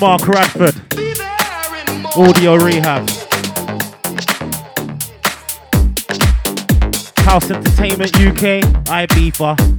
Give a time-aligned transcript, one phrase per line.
[0.00, 0.74] Mark Radford.
[2.16, 3.08] Audio Rehab.
[7.18, 8.62] House Entertainment UK.
[8.88, 9.75] It's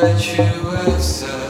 [0.00, 0.52] подачи
[0.86, 1.47] высоты.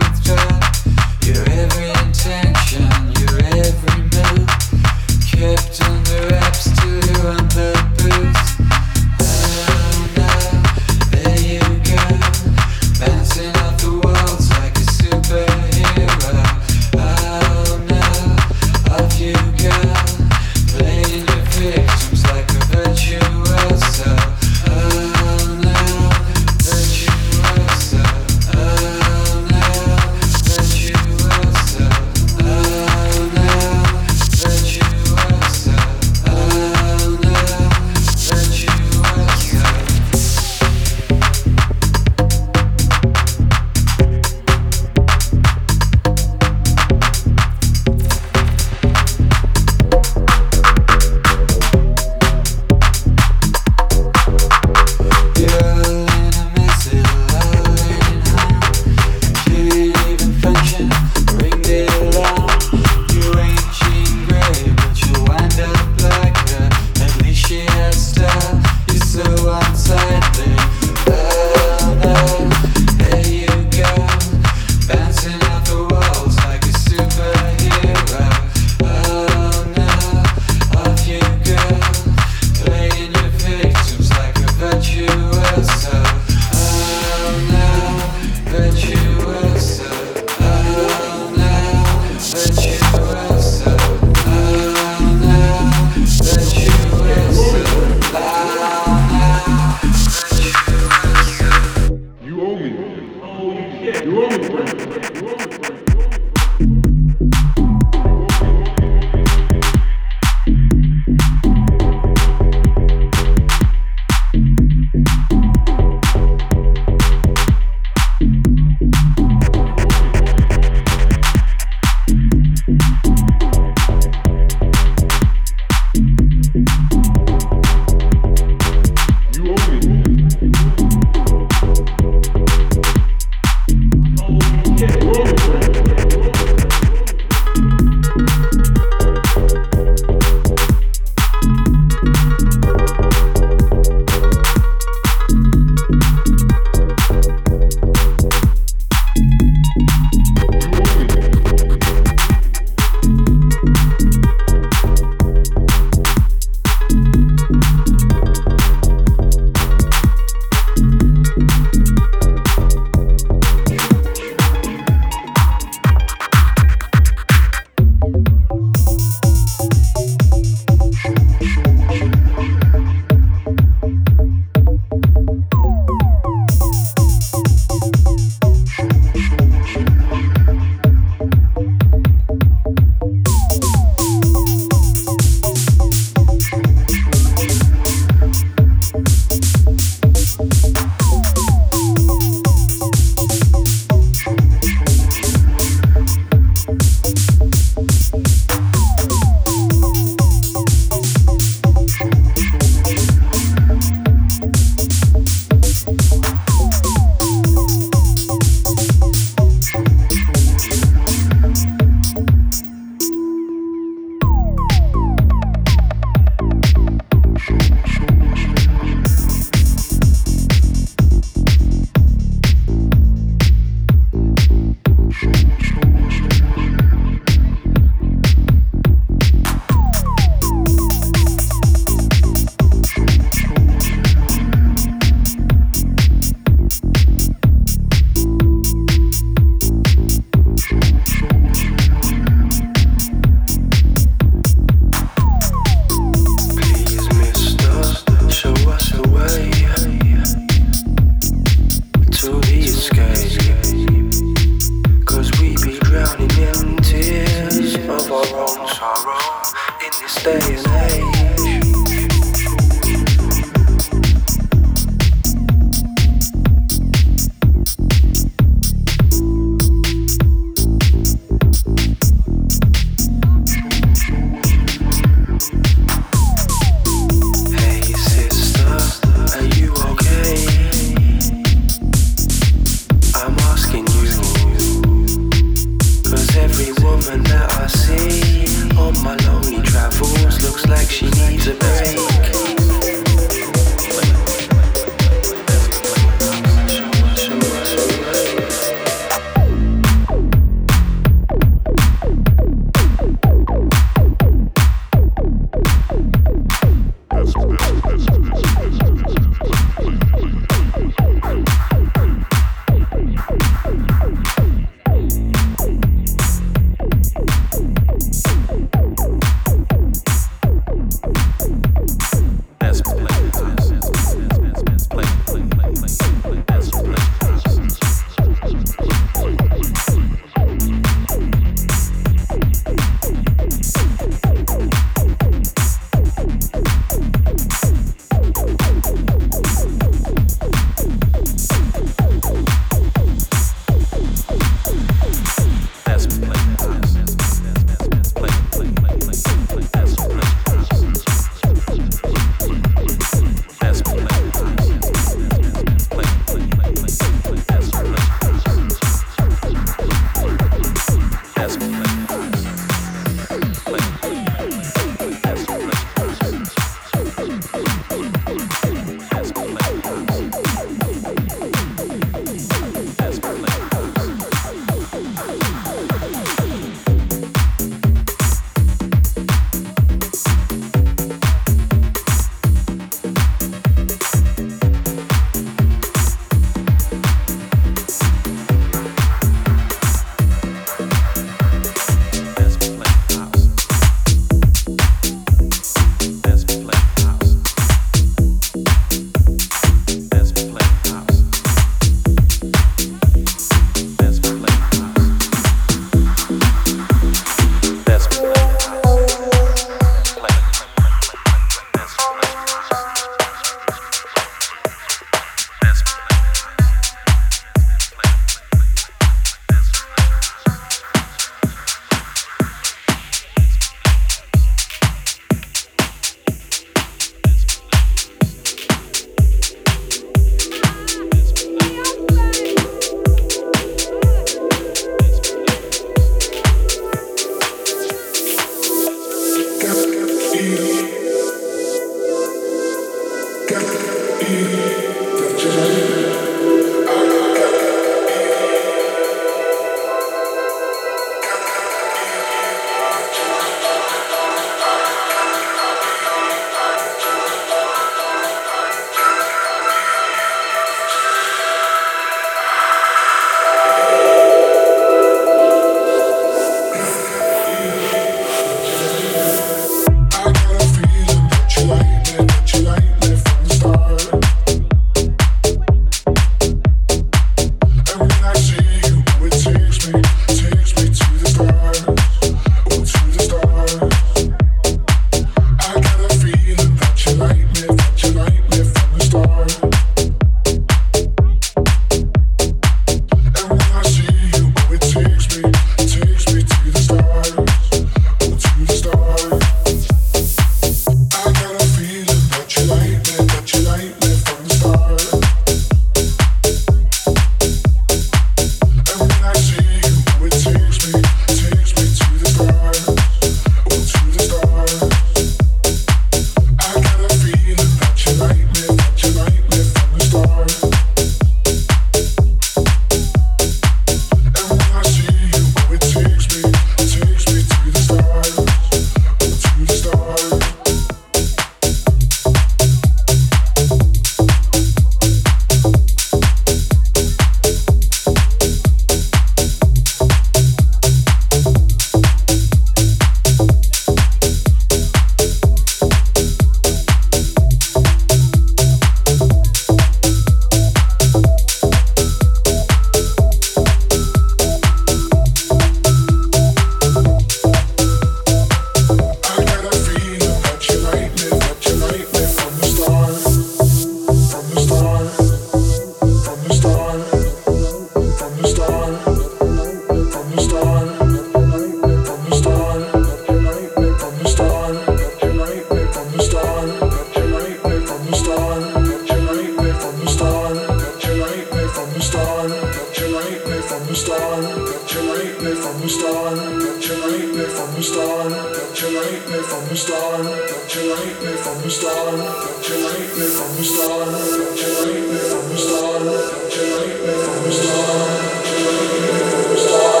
[589.01, 590.23] like me from the start?
[590.23, 592.17] Don't you like me from the start?
[592.17, 594.05] Don't you like me from the start?
[594.05, 596.03] Don't you like me from the start?
[596.03, 597.89] Don't you like me from the start?
[597.89, 600.00] Don't you like me from the start?